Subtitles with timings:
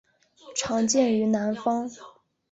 [0.55, 1.87] 常见于南方。